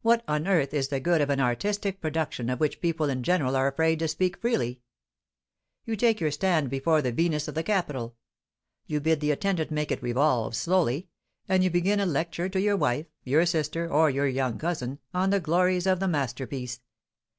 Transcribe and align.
What 0.00 0.24
on 0.26 0.46
earth 0.48 0.72
is 0.72 0.88
the 0.88 0.98
good 0.98 1.20
of 1.20 1.28
an 1.28 1.40
artistic 1.40 2.00
production 2.00 2.48
of 2.48 2.58
which 2.58 2.80
people 2.80 3.10
in 3.10 3.22
general 3.22 3.54
are 3.54 3.68
afraid 3.68 3.98
to 3.98 4.08
speak 4.08 4.38
freely? 4.38 4.80
You 5.84 5.94
take 5.94 6.20
your 6.22 6.30
stand 6.30 6.70
before 6.70 7.02
the 7.02 7.12
Venus 7.12 7.48
of 7.48 7.54
the 7.54 7.62
Capitol; 7.62 8.16
you 8.86 8.98
bid 8.98 9.20
the 9.20 9.30
attendant 9.30 9.70
make 9.70 9.90
it 9.92 10.02
revolve 10.02 10.56
slowly, 10.56 11.08
and 11.50 11.62
you 11.62 11.68
begin 11.68 12.00
a 12.00 12.06
lecture 12.06 12.48
to 12.48 12.58
your 12.58 12.78
wife, 12.78 13.08
your 13.24 13.44
sister, 13.44 13.86
or 13.92 14.08
your 14.08 14.26
young 14.26 14.56
cousin, 14.56 15.00
on 15.12 15.28
the 15.28 15.38
glories 15.38 15.86
of 15.86 16.00
the 16.00 16.08
masterpiece. 16.08 16.80